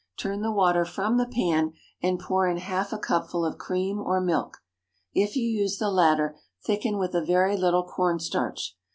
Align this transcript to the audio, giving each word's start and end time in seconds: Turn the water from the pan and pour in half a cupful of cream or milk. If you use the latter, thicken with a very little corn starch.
Turn 0.17 0.41
the 0.41 0.51
water 0.51 0.83
from 0.83 1.17
the 1.17 1.27
pan 1.27 1.73
and 2.01 2.17
pour 2.17 2.47
in 2.47 2.57
half 2.57 2.91
a 2.91 2.97
cupful 2.97 3.45
of 3.45 3.59
cream 3.59 3.99
or 3.99 4.19
milk. 4.19 4.57
If 5.13 5.35
you 5.35 5.47
use 5.47 5.77
the 5.77 5.91
latter, 5.91 6.35
thicken 6.65 6.97
with 6.97 7.13
a 7.13 7.23
very 7.23 7.55
little 7.55 7.83
corn 7.83 8.17
starch. 8.19 8.75